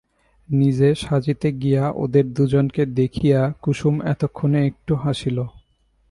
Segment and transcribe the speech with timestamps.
[0.49, 5.37] নিজে সাজিতে গিয়া ওদের দুজনকে দেখিয়া কুসুম এতক্ষণে একটু হাসিল।